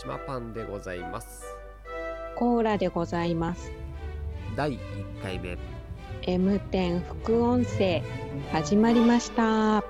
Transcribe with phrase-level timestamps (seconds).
[0.00, 1.44] 島パンでございます
[2.36, 3.72] コーラでございます。
[4.54, 4.78] 第1
[5.20, 5.58] 回目
[6.22, 8.00] M10 副音声
[8.52, 9.82] 始まりました。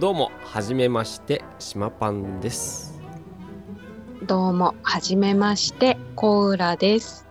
[0.00, 2.85] どうもはじめまして島パンです
[4.26, 7.26] どうも、はじめまして、コーラです。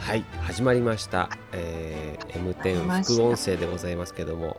[0.00, 4.58] はい始まりました、えー、始まり M10 ました副音声でございますけども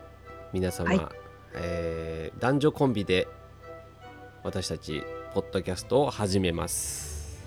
[0.52, 1.00] 皆様、はい
[1.54, 3.26] えー男女コンビで
[4.44, 5.02] 私たち
[5.34, 7.42] ポッドキャストを始めます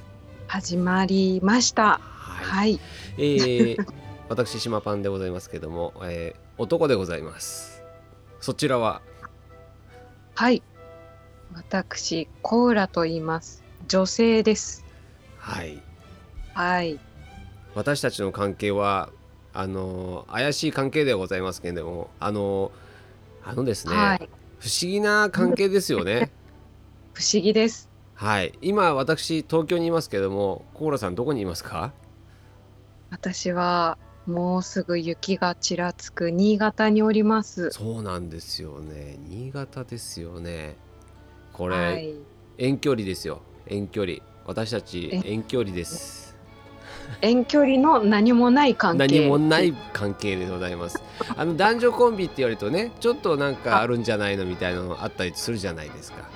[0.47, 1.99] 始まりました。
[2.01, 2.79] はい、はい。
[3.17, 3.87] えー
[4.29, 7.81] 私島パンでございますけども、えー男でございます
[8.41, 9.01] そちらは？
[10.35, 10.61] はい。
[11.55, 13.63] 私、コーラと言います。
[13.87, 14.83] 女性です。
[15.37, 15.81] はい
[16.53, 16.99] はい。
[17.75, 19.09] 私たちの関係は
[19.53, 22.71] あの怪しい関係ではございますけれどもあの
[23.43, 24.29] あのですね、はい。
[24.59, 26.31] 不思議な関係ですよね
[27.13, 27.89] 不思議です。
[28.15, 31.91] はい今私東京にいますけどもコーラさんどこにいますか？
[33.09, 37.69] 私は、もうすぐ雪がちらつく新潟におります。
[37.69, 40.77] そうなんですよね新潟ですよね
[41.53, 42.13] これ、はい。
[42.57, 43.41] 遠距離ですよ。
[43.67, 44.17] 遠距離。
[44.45, 45.21] 私たちえ？
[45.23, 46.35] 遠距離です。
[47.21, 49.07] 遠距離の何もない関係。
[49.19, 51.01] 何もない関係でございます。
[51.35, 53.87] あの男女コンビって言われるとねちょっとなんかあ。
[53.87, 56.29] るんじゃないのみたいなのあったりするじゃないですか。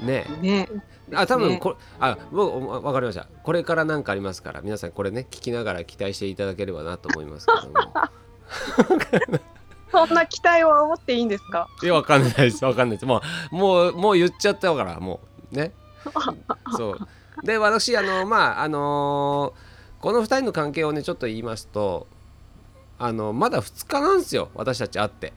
[0.00, 0.24] ね。
[0.40, 0.68] ね。
[1.12, 3.26] あ多分ねこれ、あ僕わわかりました。
[3.42, 7.92] これから何かありますから皆さんこれね聞きながら期待していただければなと思いますけども
[9.94, 11.68] そんな期待を煽っていいんですか？
[11.82, 12.64] いやわかんないです。
[12.64, 13.06] わかんないです。
[13.06, 15.20] もうもうもう言っちゃったからも
[15.52, 15.72] うね。
[16.76, 16.98] そう。
[17.44, 22.06] で私あのまああのーこの2人の関係をねちょっと言いますと
[22.98, 25.32] あのまだ2日なんですよ私たち会って。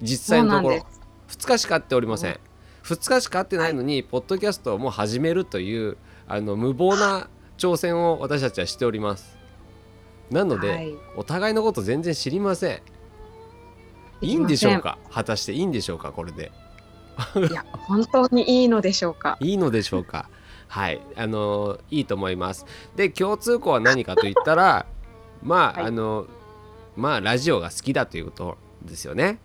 [0.00, 0.74] 実際のところ。
[0.76, 0.94] そうなんで
[1.28, 2.38] 2日しか会っておりません。
[2.84, 5.96] 2日しか会ってないのに、ポッドキャストをもう始めるという
[6.28, 9.36] あの無謀な挑戦を私たちはしております。
[10.30, 10.94] なので、はい。
[11.16, 12.82] お互いのこと全然知りません
[14.20, 14.98] いいんでしょうか？
[15.10, 16.12] 果たしていいんでしょうか？
[16.12, 16.52] これで。
[17.36, 19.36] いや、本当にいいのでしょうか？
[19.42, 20.28] いいのでしょうか？
[20.68, 21.00] はい。
[21.16, 22.66] あのいいと思います。
[22.96, 24.86] で共通項は何かと言ったら
[25.42, 25.86] まあ、はい。
[25.86, 26.26] あの
[26.96, 29.38] まあラジオが好きだということですよね。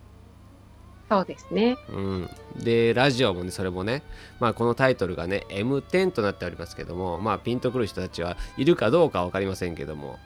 [1.09, 1.75] そうですね。
[1.89, 4.03] うん、でラジオもねそれもね、
[4.39, 10.19] まあ、このタイトルがね M10 となっておりますけども、まあ、ピンとくる人たちはいるかどうか分かりませんけども、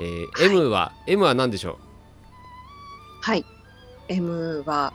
[0.00, 0.56] えーはい。
[0.56, 1.78] M は M は何でしょ
[3.20, 3.44] はい。
[4.08, 4.92] M は、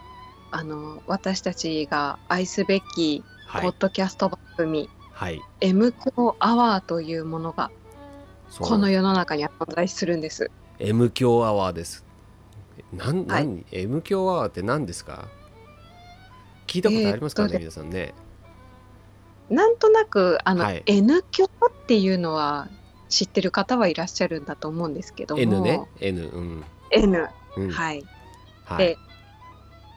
[0.51, 7.71] あの、私たちが愛すべきポッ、ドキャスト番組、はい、M 強アワーというものが、
[8.59, 10.49] この世の中には存在するんです。
[10.79, 12.05] M 強アワーです。
[12.93, 13.45] なんはい。
[13.45, 15.27] 何、M 強アワーって何ですか？
[16.67, 18.13] 聞いたことありますかね、えー皆さんね。
[19.49, 20.83] なんとなく、あの、はい。
[20.85, 21.49] N 強っ
[21.87, 22.67] ていうのは
[23.09, 25.41] 知ってる方はいらっしゃるんだと思うんですけども。
[25.41, 25.81] N ね。
[25.99, 27.29] N うん、N。
[27.57, 28.05] うん、はい。
[28.69, 28.87] はい。
[28.87, 28.97] で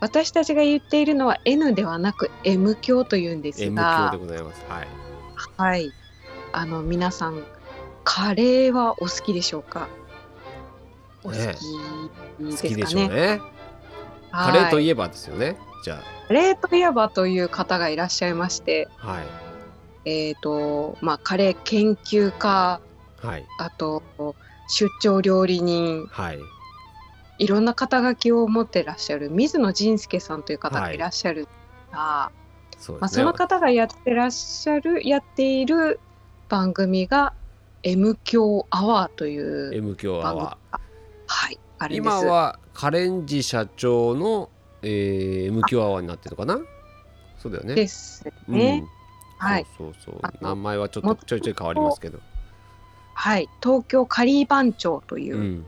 [0.01, 4.65] 私たちが言っているのは N ではなく M 強というんです M 強がで、ございます。
[4.69, 4.89] はい。
[5.57, 5.93] はい。
[6.53, 7.45] あの、皆さん、
[8.03, 9.87] カレーはお好きでしょうか？
[11.23, 11.63] お好きねです
[12.57, 12.69] 好かね？
[12.69, 13.41] きでしょうね。
[14.33, 14.53] カはい。
[14.55, 15.57] レーといえばですよね。
[15.85, 19.27] じゃカレーといえばという方がいらっしゃいまして、あはい。
[20.05, 22.81] えっ、と、まあ、カレー研究家、
[23.23, 23.47] はい。
[23.59, 24.03] あと、
[24.69, 26.41] 出張料理人、はい
[27.43, 30.99] いろんな肩書きを持ってらっしゃる水野仁介さんという方がい。
[30.99, 31.49] らっしゃる
[31.91, 32.33] が、まあ、
[32.79, 33.23] そうですね。
[33.23, 35.99] その方がやってらっしゃる、やっている
[36.49, 37.35] 番組が
[37.83, 40.81] M 強アワーという M 強ア番組ワが、
[41.27, 42.25] はい、あーるんです。
[42.25, 44.49] 今はカレンジ社長の、
[44.83, 46.61] えー、M 強アワーになってるのかな？
[47.39, 47.75] そうだよね。
[47.75, 48.55] ですうん。
[48.55, 48.85] ね。
[49.39, 49.67] はい。
[49.77, 50.45] そうそうそう。
[50.45, 52.21] 名前はちょっもとちょいちょい変わりますけど。
[53.15, 53.49] はい。
[53.61, 55.67] 東京カリー番長というう、ん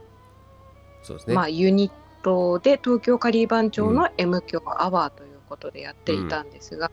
[1.13, 1.93] ね、まあ、ユニッ
[2.23, 6.91] トで東京カリー番長の M 強アワーということでやっていたんですが、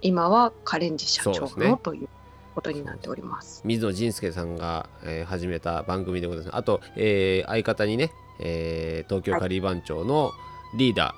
[0.00, 2.08] 今はカレンジ社長のという
[2.54, 3.62] ことになっております。
[3.64, 6.56] 水野仁介さんが、えー始めた番組でございます。
[6.56, 8.10] あと、えー相方にね、
[8.40, 10.32] えー東京カリー番長の
[10.76, 11.14] リーダ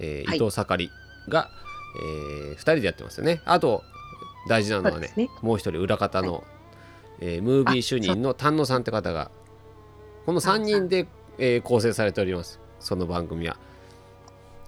[0.00, 0.36] ー、えーはい。
[0.36, 0.90] 伊藤盛り
[1.30, 1.50] が、
[2.50, 3.40] え2人でやってますよね。
[3.44, 3.82] あと
[4.48, 5.28] 大事なのはねね。
[5.42, 6.44] もう一人裏方の、
[7.20, 9.30] えームービー主任の丹野さんって方が
[10.28, 11.06] この3人で、
[11.38, 12.60] えー構成されております。
[12.80, 13.56] その番組は。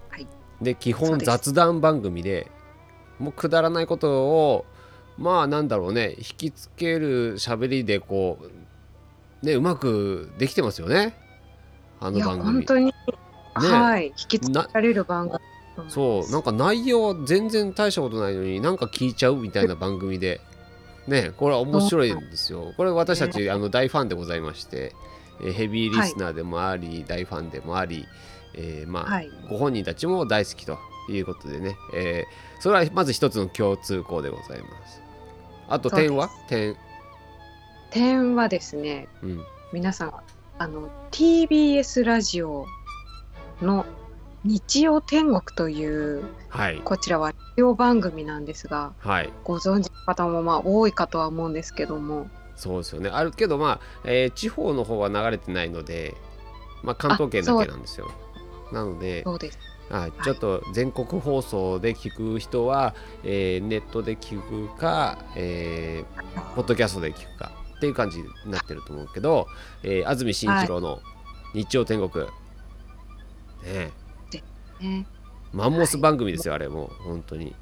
[0.09, 0.27] はい。
[0.61, 2.49] で基本雑談番組で
[3.19, 4.65] もうくだらないことを
[5.17, 11.15] まあなんだろうね引きつける喋りでこうねうまくできてますよね。
[11.99, 12.53] あの番組。
[12.53, 12.93] 本当に、
[13.53, 14.07] はい。
[14.07, 15.39] 引きつけられる番組
[15.89, 16.31] そう。
[16.31, 20.41] なんか内容全然大したことないのになんか聞いちゃうみたいな番組で。
[21.07, 22.73] ねこれは面白いんですよ。
[22.77, 24.77] これ私たちあの大ファンでございまして。
[24.77, 25.10] えー
[25.41, 28.07] ヘビーリスナーでもあり、大ファンでもあり、
[28.53, 29.31] えーまあ、はい。
[29.49, 30.77] ご本人たちも大好きと
[31.09, 35.01] いうことでね、えーそれはまず一つの共通項でございます。
[35.67, 36.29] あと点は？
[36.47, 36.75] 点？
[37.89, 39.41] 点はですねうん。
[39.73, 40.13] 皆さん
[40.59, 42.67] あの TBS ラジオ
[43.61, 43.85] の
[44.45, 46.81] 「日曜天国」というはい。
[46.83, 49.29] こちらはラジオ番組なんですがはい。
[49.43, 52.27] ご存知の方もまあ多いかとは思うんですけども
[52.61, 53.09] そうですよね。
[53.09, 56.15] あるけどまあ、えー地方の方は流れてないので、
[56.83, 58.11] まあ、関東圏だけなんですよ。
[58.71, 59.57] なのでそうです。
[59.89, 62.93] はい、ちょっと全国放送で聞く人は、
[63.23, 69.47] えーネットで聞くか、えーポッドキャストで聞くかっていう感じになってると思うけど、
[69.81, 71.01] えー安住紳一郎の
[71.55, 72.31] 日曜天国、ね
[73.73, 73.91] え。
[74.85, 75.07] ね。
[75.51, 77.55] マンモス番組ですよ、あれもう本当に。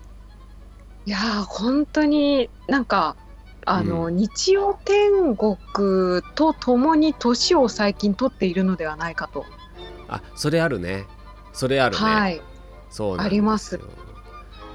[1.05, 3.15] いやー本当になんか
[3.65, 9.45] あの、う日曜天国とともに年を最近取っているのではないかと、
[10.07, 11.05] あそれあるね。
[11.53, 12.41] それあるね、はい。
[12.89, 13.79] そうあります。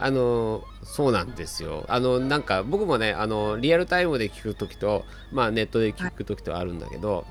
[0.01, 1.85] あのそうなんですよ。
[1.89, 7.25] あのなんか僕もねあのリアルタイムで聞く時とまあネットで聞く時とあるんだけど、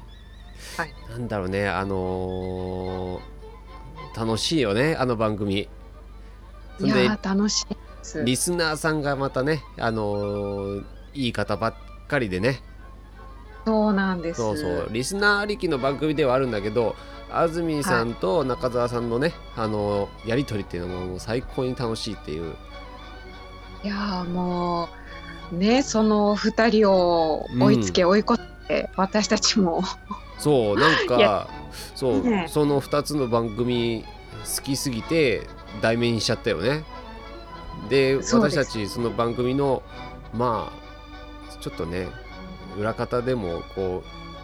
[0.78, 0.94] はい。
[1.10, 3.34] なんだろうねあのー
[4.16, 5.68] 楽しいよねあの番組。
[6.80, 8.24] いやー楽しいです。
[8.24, 11.74] リスナーさんがまたねあのーいい方ばっ
[12.08, 12.62] かりでね。
[13.66, 14.38] そうなんです。
[14.38, 14.88] そうそう。
[14.92, 16.96] リスナーありきの番組ではあるんだけど
[17.32, 22.56] 安住さんと中澤さんのね、あのーやり取りっていうのももう最高に楽しいっていう。
[23.84, 24.90] いやーも
[25.52, 29.84] うねその二人を追いつけ追い越して、私たちも。
[30.38, 31.48] そうなん いかや
[31.96, 32.48] そう、ね。
[32.50, 34.06] その2つの番組
[34.58, 35.48] 好きすぎて
[35.82, 36.84] 題名にしちゃったよね。
[37.90, 39.84] で私たちその番組の
[40.34, 40.83] まあ
[41.64, 42.10] ちょっとね
[42.78, 44.04] 裏方でもこ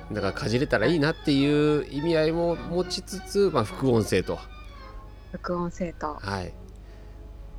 [0.10, 4.39] うなんかかじれたらいいなっていう意味合いも持ちつつ、まあ、副音声と。
[5.33, 6.18] 副音声と。
[6.19, 6.54] はい。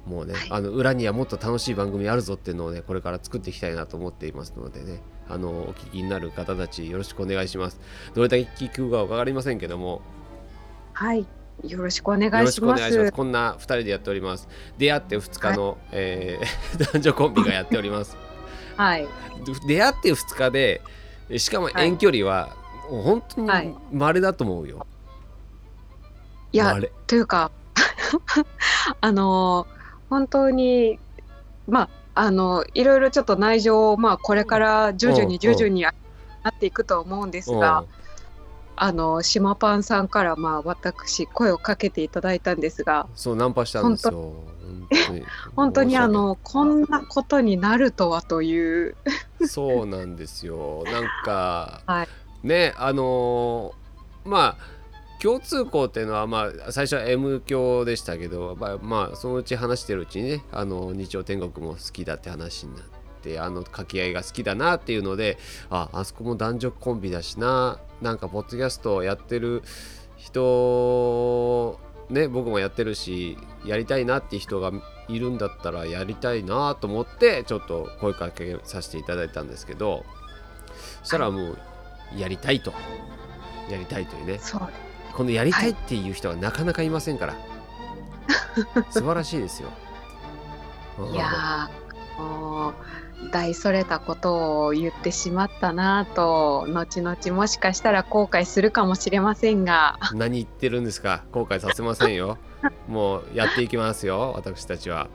[0.06, 0.48] もうね、はい。
[0.50, 5.02] あの裏にはもっと楽しい番組あるぞっていうのをねこれから作っていきたいなと思っていますのでね。
[5.28, 7.78] あのお聞きになる方たちよろしくお願いします。
[8.14, 10.00] どれだけ聞くか分かりませんけども。
[10.94, 11.26] はい。
[11.64, 13.12] よろしくお願よろしくおいします願いします。
[13.12, 14.48] こんな2人でやっております。
[14.78, 18.16] 出会って2日の、えー 男女コンビがやっております
[18.80, 19.06] はい。
[19.66, 20.80] 出会って2日で
[21.36, 22.56] しかも遠距離は、
[22.90, 23.66] もう本当はい。
[23.66, 24.86] に稀だと思うよ、
[26.50, 26.90] いや稀。
[27.06, 27.50] というか
[29.02, 29.66] あの
[30.08, 30.98] 本当に
[31.68, 35.92] まああのいろいろちょっと内情をまあこれから徐々うんに徐々にな
[36.48, 37.84] っていくと思うんですが、
[38.76, 44.32] あの島パンさんからまあ私声をかけていただいたんですがうんそうナンパしたんですよ
[45.56, 45.96] 本当に。
[45.96, 48.96] あのこんなことになるとはという。
[49.40, 50.84] 訳そうなんですよ。
[50.86, 52.08] なんか、 はい。
[52.42, 53.80] ねあのー
[54.24, 54.80] まあ
[55.20, 62.84] 共通項っていうのは、まあ、最初は M 教でしたけど、まあ、まあそのうち話してるうちにねあの日曜天国も好きだって話になっ
[63.22, 65.36] てあの掛け合いが好きだなっていうので
[65.68, 69.62] ああそこも男女コンビだしななんかポッドキャストやってる
[70.16, 71.78] 人
[72.10, 74.72] ね僕もやってるしやりたいなっていう人が
[75.08, 80.04] いるんだったらやりたいなと思ってちょっと声かけさせていただいたんですけど
[81.00, 81.58] そしたらもう
[82.16, 82.72] やりたいと。
[83.70, 84.40] やりたいというね。
[85.14, 87.36] このやりたいっていう人はなかなかいませんから、
[88.90, 89.68] 素晴らしいですよ。
[91.12, 92.72] いやー
[93.32, 99.98] 大それたことを言ってしまったなぁと後々もしかしたら後悔するかもしれませんが。
[100.14, 101.24] 何言ってるんですか？
[101.32, 102.38] 後悔させませんよ。
[102.88, 105.08] もうやっていきますよ私たちは。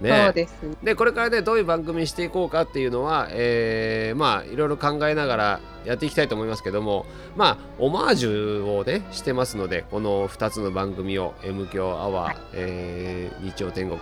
[0.00, 0.74] そうねですね。
[0.82, 12.36] でこれからねどういう番組にしていこうかっていうのは、えーまあいろいろ考えながらやっていきたいと思いますけどもまあオマージュをねしてますのでこの2つの番組を「M 強アワー」はい。
[12.54, 13.98] えー日曜天国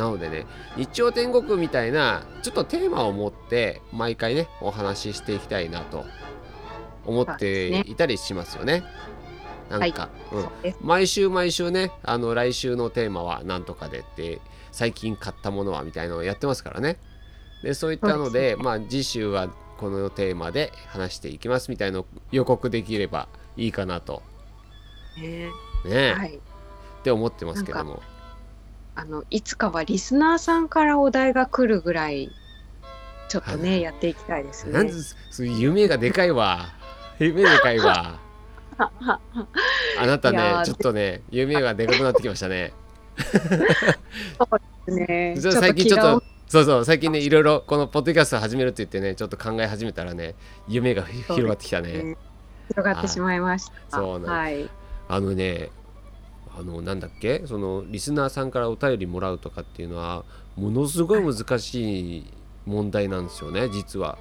[0.00, 6.06] なのでね日曜天国みたいなちょっとテーマを持って毎回ねお話ししていきたいなと
[7.04, 8.82] 思っていたりしますよね。
[9.68, 10.42] なんか、うん。
[10.42, 10.78] そうです。
[10.80, 14.40] 毎週毎週ねあの来週のテーマは何とかでって
[14.72, 16.96] 最近買ったものはみたいなのをやってますからね。
[17.62, 23.28] でそういったのでまあ次週はこのテーマで話していきますみたいなのを予告できれば
[23.58, 24.22] いいかなと。
[25.18, 25.50] ね
[25.84, 26.36] ね、はい。
[26.36, 28.02] って思ってますけども
[28.94, 32.30] あのいつかはリスナーさんからお題が来るぐらい
[33.28, 34.72] ちょっとねやっていきたいですね。
[34.72, 34.92] なんで
[35.30, 36.66] そういう夢がでかいわ。
[37.20, 38.18] 夢でかいわ。
[39.98, 42.72] あなたねちょっとね夢がでかくなってきましたね。
[44.88, 45.34] ね。
[45.38, 50.34] 実は最近ちょっとそうそう最近ねいろいろこのポッドキャスト始めるって言ってねちょっと考え始めたらね
[50.66, 52.02] 夢が広がってきたね。
[52.02, 52.16] ね
[52.68, 53.98] 広がってしまいました。
[53.98, 54.30] そうなんです。
[54.30, 54.70] はい。
[55.08, 55.70] あのね
[56.58, 57.42] あのなんだっけ？
[57.46, 60.24] そのリスナーさんからお便りもらうとかっていうのは
[60.56, 62.24] ものすごい難しい
[62.66, 64.18] 問題なんですよね実は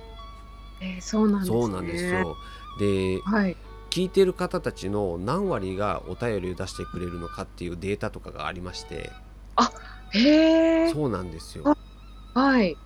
[0.81, 1.61] えーそうなんですね。
[1.61, 2.37] そうなんですよ
[2.79, 3.55] ではい。
[3.89, 9.09] 聞いてる方たちの何割がお便りを出してくれるのかっていうデータとかがありまして
[10.11, 10.93] へえ。
[10.93, 11.75] そうなんですよ
[12.35, 12.77] はい。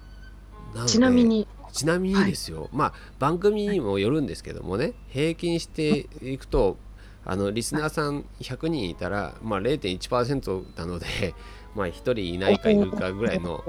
[0.74, 1.48] なちなみに。
[1.74, 6.78] ちなみにですよ、まあ番組にもよるんですけどもね平均していくと
[7.26, 11.34] あのリスナーさん100人いたら、まあ、0.1%なので、
[11.76, 13.64] まあ、1人いないかいるかぐらいの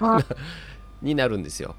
[0.00, 0.24] あ
[1.00, 1.74] になるんですよ。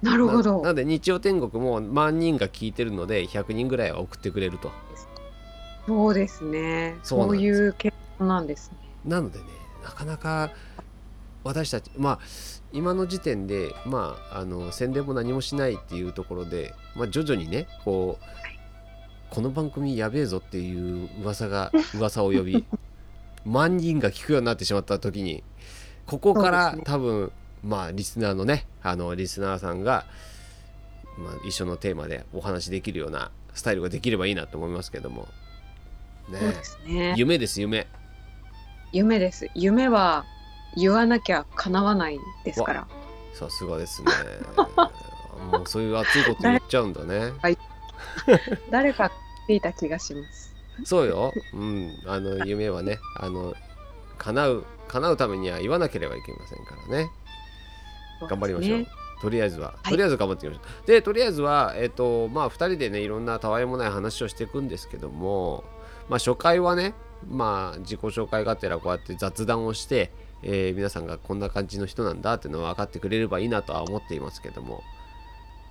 [0.00, 0.68] なるほどなな。
[0.68, 4.70] ので日曜天国も万人が聞いてるので100人ぐらいは送ってくれると。
[5.86, 6.96] そうですね。
[7.02, 8.78] そういう結果なんですね。
[9.04, 9.44] なのでね
[9.82, 10.50] なかなか
[11.42, 12.18] 私たちまあ
[12.72, 18.57] 今の時点でまああの宣伝も何もしないっていうところで、まあ、徐々にねこう
[19.30, 22.64] この番組やべえぞっていう噂が 噂を呼び
[23.44, 25.42] 万人が聞くようになってしまった時に
[26.06, 27.30] ここから、多分
[27.62, 30.06] まあリスナーのねあのリスナーさんが、
[31.18, 35.28] まあ、一緒のテーマでお話しできるようなスタイルができればいいなと思いますけども
[36.30, 36.40] ね
[36.86, 37.14] ね。
[37.16, 37.86] 夢です夢
[38.92, 39.50] 夢です。
[39.54, 40.24] 夢は
[40.76, 42.88] 言わなきゃ叶わないですから。
[43.34, 44.10] さすがですね。
[45.52, 47.32] もうそういう熱いこと言っちゃうんだね。
[48.70, 49.10] 誰か
[49.48, 50.54] 聞いた気がします。
[50.84, 51.32] そうよ。
[51.52, 52.02] うん。
[52.06, 53.54] あの夢はね、あの
[54.18, 57.10] 叶う叶うためには言わなければいけませんからね。
[58.28, 58.86] 頑張りましょう。
[59.20, 60.86] とりあえずは、はいとりあえず頑張っていきましょう。
[60.86, 65.64] で、とりあえずは、えっ、と、まあ、2人でね、いろんなたわいもない話をしていくんですけども、
[66.08, 66.94] まあ、初回はね、
[67.28, 70.12] まあ、自己紹介がてらこうやって雑談をして、
[70.42, 74.84] えー皆さんがこんな感じの人なんだっていうのを分かってくれればいいなとは思っていますけども、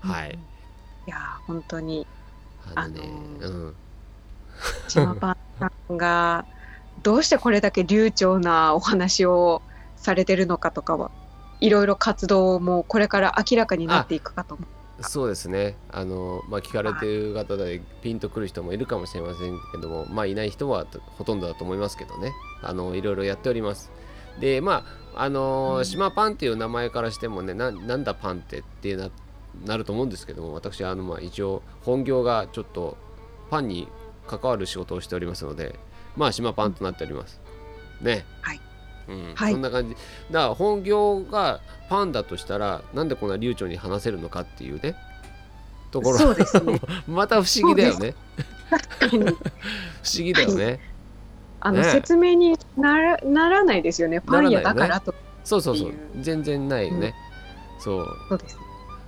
[0.02, 0.38] はい。
[1.08, 2.06] いやー本当に
[2.76, 3.02] あのね、
[3.42, 3.76] あのーうん。
[4.88, 6.46] 島パンさんが
[7.04, 9.62] どうしてこれだけ流暢なお話を
[9.96, 11.12] されてるのかとかは
[11.60, 15.04] いろいろ活動もこれから明らかになっていくかと思う。
[15.04, 15.76] そうですね。
[15.92, 22.32] あの、まあ、聞かれてる方でピンとくる人もいるかもしれませんけども、まあ、いない人はほとんどだと思いますけどね。
[22.64, 23.92] あの、いろいろやっております。
[24.40, 24.84] で、ま
[25.16, 29.10] あ、あのうん島パンっていう名前からしてもね、ななんだパンってってな
[29.66, 32.98] なると思うんですけども、私、あの、まあ、一応、本業がちょっと
[33.50, 33.88] パンに
[34.28, 35.80] 関わる仕事をしておりますので、
[36.16, 37.40] まあ、島パンとなっております。
[38.02, 38.26] ね。
[38.42, 38.62] はい。
[39.08, 39.52] うん、はい。
[39.54, 39.96] そんな感じ。
[39.96, 44.96] だから本業がパンだとしたらなんでこんな流暢に話せるのかっていうね
[45.92, 46.18] ところ。
[46.18, 46.82] そうですね。
[47.08, 48.16] また不思議だよね。
[49.00, 49.32] 不思
[50.16, 50.80] 議だよね。
[51.62, 51.84] あの、ね。
[51.86, 54.22] 説明にならならないですよね。
[54.22, 55.16] パン屋だからと。
[55.44, 55.94] そうそうそう。
[56.20, 57.16] 全然ないよね、
[57.80, 58.08] そう。
[58.30, 58.60] そうです。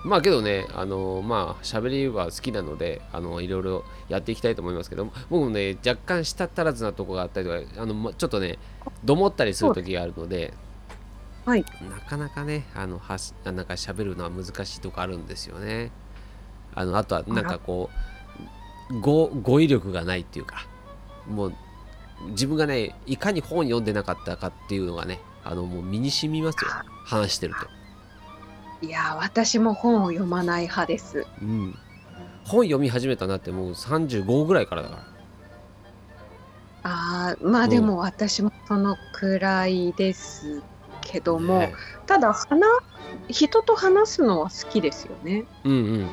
[0.03, 8.57] まあけどねあのまあ喋りは好きなのであのいろいろやっていきたいと思いますけども僕もね若干舌足らずなとこがあったりとかあのまちょっとね
[9.03, 10.53] どもったりする時があるので
[11.45, 11.65] はい。
[11.89, 15.91] なかなかねあのはしなんか喋るのは難しいとこあるんですよね。
[16.75, 17.89] あのあとはなんかこ
[18.91, 20.67] う語語彙力がないっていうか
[21.27, 21.53] もう
[22.29, 26.69] 自分がねいかに本読んでなかったかっていうのがねあのもう身に染みますよ。
[27.05, 27.78] 話してると
[28.81, 31.25] いやー私も本を読まない派です。
[31.41, 31.77] うん。
[32.45, 35.03] 本読み始めたなってもう35ぐらいからだから。
[36.83, 37.69] ああまあうん。
[37.69, 40.61] でも私もそのくらいです
[41.01, 41.73] けども、ね。
[42.07, 42.47] ただ話
[43.27, 45.45] 人と話すのは好きですよね。
[45.65, 46.07] うんうん。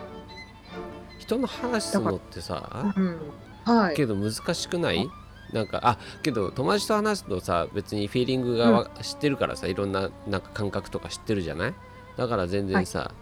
[1.19, 3.19] 人の話すのってさうん、
[3.65, 3.97] はい。
[3.97, 5.09] けど難しくない？
[5.53, 11.75] なんかあけど友達と話すとさ別にフィーリングがわ、知ってるからさいろんななんか感覚とか知ってるじゃない？
[12.17, 13.13] だから全然さ、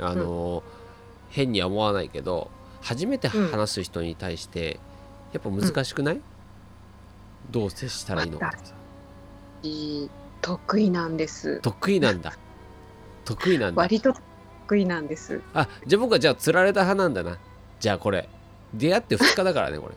[0.00, 0.62] あのー
[1.30, 2.48] 変には思わないけど
[2.80, 4.78] 初めて話す人に対して、
[5.32, 6.20] やっぱ難しくない、
[7.50, 8.38] どう接したらいいの？
[8.38, 8.72] かさ
[9.64, 10.10] いい
[10.40, 11.60] 得意なんです。
[11.60, 12.34] 得意なんだ。
[13.24, 13.80] 得意なんだ。
[13.82, 15.40] 割と得意なんです。
[15.54, 17.38] あじゃあ僕はじゃあ釣られた派なんだな。
[17.80, 18.28] じゃあこれ。
[18.74, 19.94] 出会って2日だからねこれ。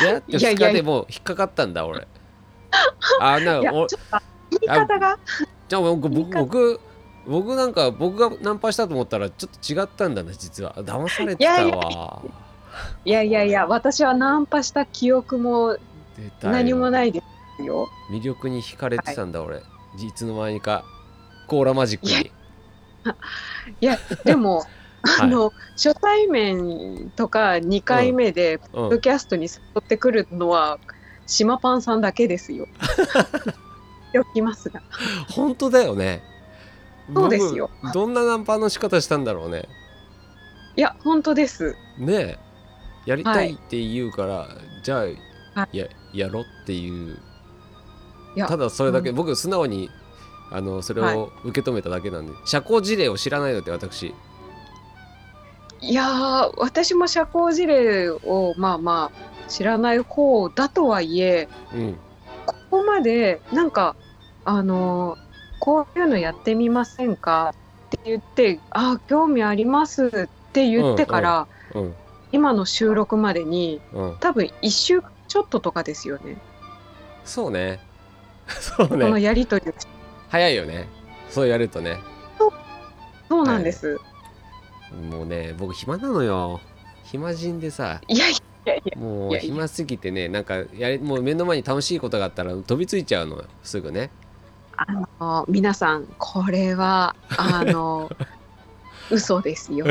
[0.00, 2.06] 出会って2いやいや日でもう引っかかったんだ俺。
[3.20, 3.86] あなんか言
[4.62, 5.18] い方が。
[5.68, 6.80] じゃあ僕僕
[7.26, 10.74] 僕なんか僕がナンパしたと思ったらちょっと違ったんだな実は。
[10.76, 12.22] 騙されてたわ。
[13.04, 13.44] いやいや。
[13.44, 15.76] いや私はナンパした記憶も
[16.42, 17.22] 何もないで
[17.58, 17.88] すよ。
[18.10, 19.58] 魅力に惹かれてたんだ、俺。
[19.58, 19.60] い
[20.14, 20.84] つの間にか。
[21.46, 22.32] コーラマジックに。
[23.80, 23.98] いや。
[24.24, 24.64] でも、
[25.06, 25.20] はい。
[25.22, 28.88] あの初対面とか2回目でポうん。
[28.88, 29.48] ッドキャストに誘
[29.80, 30.78] ってくるのは
[31.26, 32.66] 島パンさんだけですよ。
[34.12, 34.82] 言っておきますが。
[35.30, 36.22] 本当だよね
[37.12, 37.70] そうですよ。
[37.82, 39.68] 僕どんなナンパの仕方したんだろうね。
[40.76, 41.76] いや本当です。
[41.98, 42.38] ねえ。
[43.06, 44.48] やりたいって言うから、
[44.82, 45.04] じゃ
[45.54, 47.18] あ、はややろっていう。
[48.36, 49.16] ただそれだけ、うん。
[49.16, 49.90] 僕素直に
[50.50, 51.16] あのそれはい。
[51.16, 54.14] を受け止めただけなんで、社交辞令を知らないので私。
[55.80, 61.96] いやー私も社交辞令をまあまあ知らない方だとはいえうん。
[62.46, 63.94] ここまでなんか
[64.46, 65.18] あの
[65.64, 67.54] こういうのやってみませんか？
[67.86, 70.10] って言ってあ興味ありますっ
[70.52, 71.94] て言ってから、うん
[72.32, 74.16] 今の収録までにうん。
[74.18, 76.36] 多分1週間ちょっととかですよね。
[77.24, 77.80] そうね。
[78.60, 79.74] そうこのねやり取りを。
[80.28, 80.88] 早いよね。
[81.30, 81.98] そうやるとね。
[83.28, 83.98] そうなんです、
[85.10, 86.60] もうね僕暇なのよ。
[87.04, 88.00] 暇人でさ。
[88.06, 88.32] い、やい
[88.64, 88.98] やいや。
[88.98, 93.44] もいう暇すぎてねなんかやりもう目の前に楽しいことがあったら飛びついちゃうのよ。
[93.62, 94.10] すぐね
[94.76, 98.10] あの皆さんこれはあの
[99.10, 99.86] 嘘ですよ。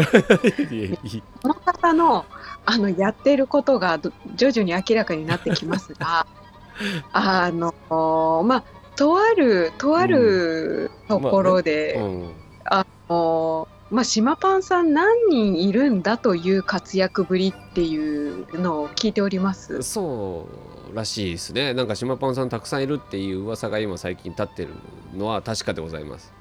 [1.41, 2.25] この方の
[2.65, 6.25] あのやってることがど徐々に明らかになってきますが
[7.13, 8.63] あのまあ
[8.95, 12.33] とあるとあるところで、うん。
[12.65, 19.83] あのまあ、島パンさん何人いるんだという活躍ぶりっていうのを聞いております。
[19.83, 21.73] そうらしいですね。
[21.73, 24.73] なんか島パンさんたくさんいるっていう噂が今最近立ってる
[25.15, 26.33] のは確かでございます。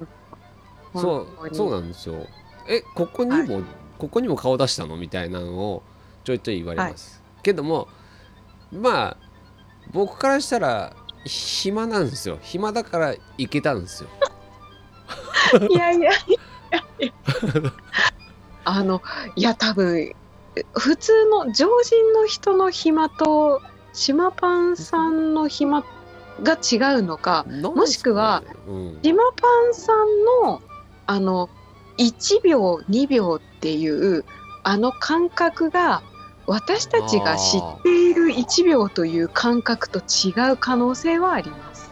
[0.93, 2.27] そうそうななんですよ。
[2.67, 3.63] えここにも、
[3.97, 5.83] ここにも顔出したのみたいなのを
[6.23, 7.87] ちょいちょい言われます、けども
[8.71, 9.17] まあ
[9.91, 10.95] 僕からしたら
[11.25, 12.39] 暇なんですよ。
[12.41, 14.09] 暇だから行けたんですよ。
[15.69, 16.13] いやいやい
[16.71, 17.13] やいや。
[18.65, 19.01] あの
[19.35, 20.13] いや多分
[20.73, 23.61] 普通の常人の人の暇と
[23.93, 25.83] 島パンさんの暇
[26.41, 30.61] が違うのかもしくは、うん、島パンさんの
[31.05, 31.49] あの
[31.97, 34.25] 1秒2秒っていう
[34.63, 36.01] あの感覚が
[36.47, 41.91] 私たちが知っている1秒という感覚と違う可能性はあります。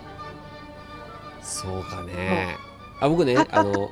[1.41, 2.57] そうかね。
[2.99, 3.91] あ僕ねあの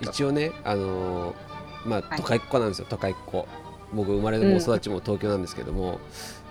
[0.00, 1.52] 一応ねあのー
[1.84, 2.18] まあはい。
[2.18, 3.46] 都会っ子なんですよ、都会っ子。
[3.92, 6.00] 僕生まれも育ちも東京なんですけども、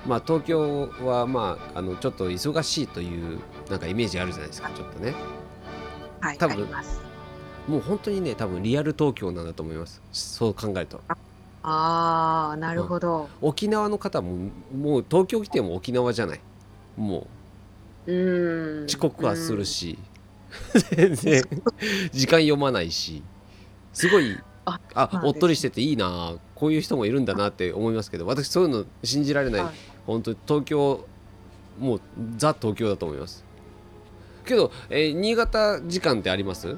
[0.07, 5.13] まあ東京はまああのちょっと忙しいというなんかイメージあるじゃないですかちょっとね。
[6.19, 6.67] はい多分。
[7.67, 10.01] もう本当にね多分リアル東京なんだと思います。
[10.11, 11.01] そう考えると。
[11.63, 13.29] ああなるほど。
[13.41, 16.39] 沖縄の方ももう東京来ても沖縄じゃない。
[16.97, 17.27] も
[18.07, 18.11] う。
[18.11, 18.85] ーうん。
[18.85, 19.99] 遅刻はするし、
[20.95, 21.43] 全然。
[22.11, 23.21] 時間読まないし。
[23.93, 26.33] すごいああそうなんですおっとりしてていいな。
[26.55, 29.65] こういう人もいるんだなって思いますけど私そういうの信じられない
[30.05, 31.05] 本当に東京
[31.79, 32.01] もう
[32.37, 33.43] ザ東京だと思います。
[34.45, 36.77] けど、えー新潟時間ってあります？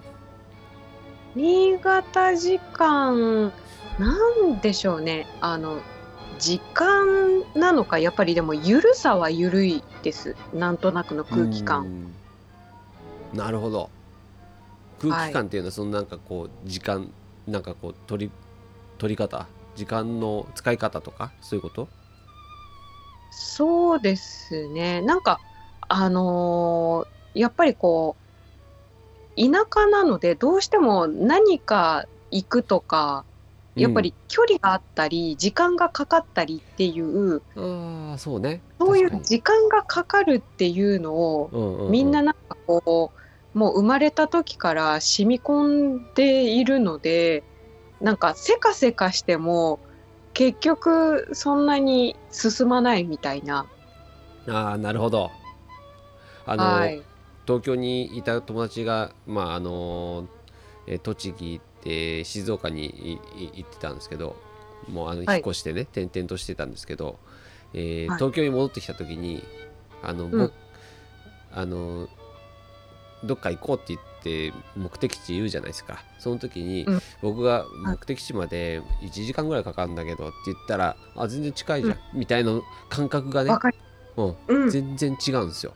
[1.36, 3.52] 新潟時間
[3.98, 5.28] なんでしょうね。
[5.42, 5.80] あの
[6.40, 10.36] 時間なのかやっぱりでもゆるさはゆるいです。
[10.54, 11.86] なんとなくの空気感。
[13.34, 13.38] うん。
[13.38, 13.90] なるほど。
[15.02, 17.12] 空気感っていうのはそのなんかこう時間
[17.48, 18.32] なんかこう取り
[18.98, 19.48] 取り方？
[19.76, 21.32] 時間の使い方とか？
[21.42, 21.88] そういうこと？
[23.36, 25.02] そうですね。
[25.02, 25.42] なんか
[25.88, 28.16] あのーやっぱりこ
[29.36, 33.26] う田舎なのでどうしても何か行くとか
[33.76, 38.62] やっぱり距離があったり、時間がかかったりっていうああそうね。
[38.80, 41.92] そういう確か時間がかかるっていうのをにうんうんうん。
[41.92, 43.12] みんななんかこ
[43.56, 47.44] うもう生まれた時から染み込んでいるので
[48.00, 49.80] なんかせかせかしても
[50.34, 53.66] 結局そんなに進まないみたいな。
[54.48, 55.32] ああなるほど。
[56.46, 57.02] あの、はい、
[57.46, 60.28] 東京にいた友達がまああの
[60.88, 64.36] えー栃木で静岡にいい行ってたんですけど
[64.88, 65.38] もうあの引はい。
[65.38, 67.18] っ越してね、転々としてたんですけど、
[67.74, 68.18] えーはい。
[68.18, 69.44] 東京に戻ってきた時に
[70.02, 70.32] あの、ん。
[70.32, 70.54] 僕
[71.52, 72.10] あの
[73.24, 74.13] どっか行こうって言って
[74.76, 76.04] 目的地言うじゃないですか。
[76.20, 77.02] その時に、うん。
[77.22, 83.52] 僕が目的地まで1時間ぐらいかかるんだけどって言ったらあ全然近いじゃん、みたいな感覚がね
[84.16, 84.70] うん、うん。
[84.70, 85.74] 全然違うんですよ。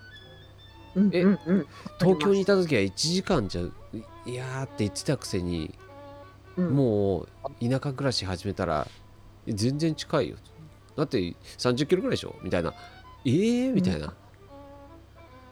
[0.96, 1.68] うんえうんうん。
[2.00, 3.62] 東京にいた時は1時間じゃ
[4.26, 5.74] いやーって言ってたくせに、
[6.56, 6.70] うん。
[6.76, 7.28] もう
[7.60, 8.88] 田舎暮らし始めたら
[9.46, 10.38] え全然近いよ。
[10.96, 11.20] だって
[11.58, 12.36] 30キロぐらいでしょ？
[12.42, 12.74] みたいな。
[13.26, 14.14] えー、みたいな、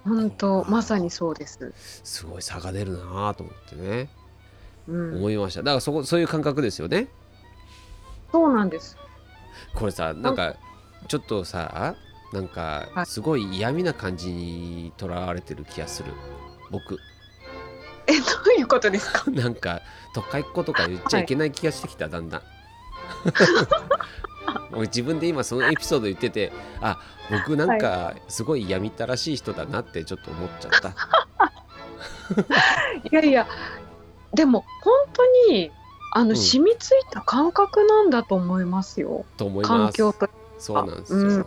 [0.06, 1.60] 本当まさにそうです。
[2.04, 4.10] すごい差が出るなーと思ってね。
[4.88, 5.62] うん、思いました。
[5.62, 7.08] だからそこそういう感覚ですよね。
[8.32, 8.98] そうなんです。
[9.74, 10.56] これさなんか
[11.08, 11.96] ちょっとさ
[12.34, 13.06] なんかはい。
[13.06, 16.12] すごい嫌味な感じにとらわれてる気がする。
[16.72, 16.98] 僕。
[18.08, 19.24] え、どういうことですか？
[19.32, 19.82] なんか
[20.13, 22.41] 都会っ子とか言っちゃいけない気がしてきた、だんだん。
[22.41, 22.46] も
[23.32, 23.32] う
[24.72, 27.00] 自分で今そのエピソード言っててあ
[27.32, 30.96] 僕なんかすごい嫌みったらしい人だなってちょっと思っちゃった、
[33.10, 33.48] いやいや、
[34.34, 35.72] でも本当に、
[36.12, 36.36] あの、うん。
[36.36, 39.26] 染みついた感覚なんだと思いますよ。
[39.38, 39.70] と思います。
[39.70, 40.30] 環境と。
[40.58, 41.46] そうなんですよ、うん。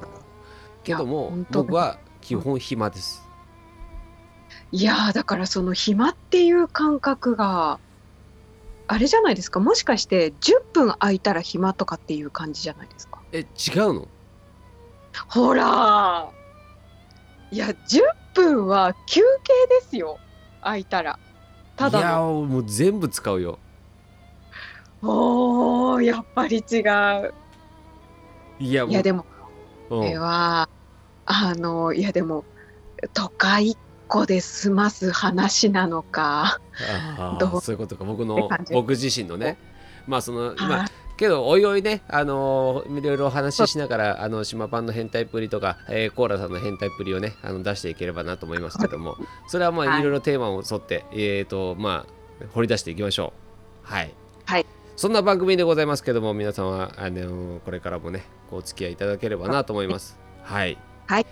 [0.84, 3.26] けども僕は基本暇です。
[4.70, 7.78] いやーだからその暇っていう感覚が、
[8.88, 9.60] あれじゃないですか？
[9.60, 13.20] もしかして10分空いたら暇とかっていう感じじゃないですか？
[13.32, 14.08] え違うの？
[15.28, 17.74] ほらーいや、10
[18.34, 20.18] 分は休憩ですよ。
[20.62, 21.18] 空いたら。
[21.76, 22.18] たいや。
[22.18, 23.58] もう全部使うよ
[25.00, 27.34] おー、やっぱり違う。
[28.58, 29.24] いやいや、でも、
[29.90, 30.68] うんこれは、
[31.24, 32.44] あの、いや、でも、
[33.14, 33.76] 都会っ
[34.08, 36.60] 子で済ます話なのか。
[37.38, 37.60] どう？
[37.60, 38.04] そういうことか。
[38.04, 39.58] 僕の僕自身のね。
[40.06, 49.16] まあその今はいけどおいおいねあのーいろいろお話ししながらあの島パンの変態っぷりとか、えーコーラさんの変態っぷりをねあの出していければなと思いますけども。
[49.48, 50.00] それはまあはい。
[50.00, 52.06] いろいろテーマを沿って、えーとま
[52.40, 53.32] あ掘り出していきましょ
[53.84, 53.92] う。
[53.92, 54.66] はい、はい、
[54.96, 60.18] そんな番組でございますけども皆さんはあのーこれからもねお付き合いいただければなと思います。
[60.44, 61.26] はい、はい、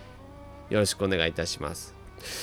[0.69, 1.95] よろしくお願いいたします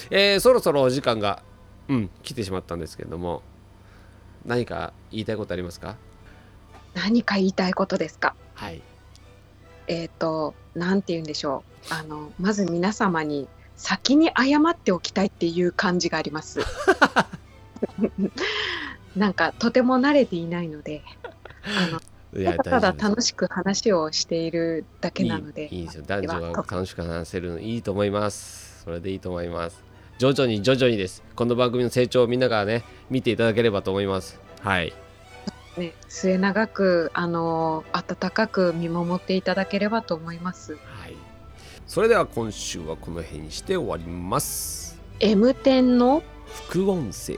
[0.10, 1.42] えーそろそろお時間が
[1.90, 3.42] うん来てしまったんですけれども
[4.46, 5.96] 何か言いたいことありますか？
[6.94, 8.36] 何か言いたいことですか？
[8.56, 8.82] はい。
[9.88, 11.94] えっ、と、なんて言うんでしょう。
[11.94, 16.60] あの、まず皆様に先に謝っておきたいっていう感じがあります。
[19.18, 21.02] なんか、とても慣れていないので、
[21.64, 22.00] あの、
[22.64, 26.04] ただ楽しく話をしているだけなので、いいですよ。
[26.08, 29.84] 男女が楽しく話せるのいいと思いますそれでいいと思います。
[30.18, 31.24] 徐々に徐々にです。
[31.36, 34.40] この番組の成長をみんながね見ていただければと思います。
[34.62, 34.94] はい。
[35.78, 40.74] ね、末永く、あの、温かく見守っていただければと思います。
[40.74, 41.16] はい。
[41.88, 45.00] それでは今週はこの辺にして終わります。
[45.20, 46.22] M 点の
[46.68, 47.36] 副音声。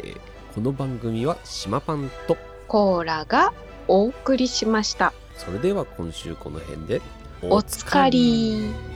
[0.54, 3.54] この番組は島パンとコーラが
[3.88, 5.14] お送りしました。
[5.38, 7.02] それでは今週この辺で。
[7.42, 8.95] おつかり。